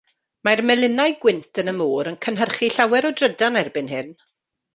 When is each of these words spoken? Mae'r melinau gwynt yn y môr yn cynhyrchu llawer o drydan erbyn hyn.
Mae'r 0.47 0.61
melinau 0.69 1.13
gwynt 1.25 1.61
yn 1.63 1.69
y 1.73 1.75
môr 1.81 2.09
yn 2.13 2.17
cynhyrchu 2.27 2.71
llawer 2.79 3.09
o 3.11 3.13
drydan 3.21 3.61
erbyn 3.63 3.93
hyn. 3.95 4.13